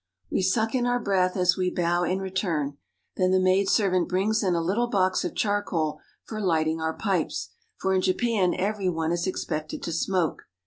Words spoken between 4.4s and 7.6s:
in a little box of charcoal for lighting our pipes;